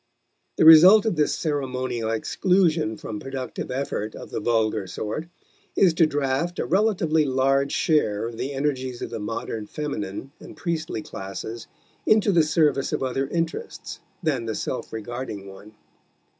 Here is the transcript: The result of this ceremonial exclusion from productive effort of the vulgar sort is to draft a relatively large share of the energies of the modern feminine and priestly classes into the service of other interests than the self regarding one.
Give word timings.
The 0.55 0.65
result 0.65 1.05
of 1.05 1.15
this 1.15 1.37
ceremonial 1.37 2.09
exclusion 2.09 2.97
from 2.97 3.19
productive 3.19 3.69
effort 3.69 4.15
of 4.15 4.31
the 4.31 4.39
vulgar 4.39 4.87
sort 4.87 5.27
is 5.75 5.93
to 5.93 6.07
draft 6.07 6.57
a 6.57 6.65
relatively 6.65 7.23
large 7.23 7.71
share 7.71 8.25
of 8.25 8.35
the 8.37 8.53
energies 8.53 9.03
of 9.03 9.11
the 9.11 9.19
modern 9.19 9.67
feminine 9.67 10.31
and 10.39 10.57
priestly 10.57 11.03
classes 11.03 11.67
into 12.07 12.31
the 12.31 12.41
service 12.41 12.91
of 12.91 13.03
other 13.03 13.27
interests 13.27 13.99
than 14.23 14.45
the 14.47 14.55
self 14.55 14.91
regarding 14.91 15.45
one. 15.45 15.75